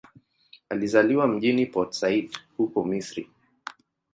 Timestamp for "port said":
1.65-2.37